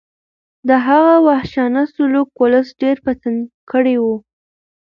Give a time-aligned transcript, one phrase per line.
[0.67, 3.39] د هغه وحشیانه سلوک ولس ډېر په تنګ
[3.71, 4.05] کړی و.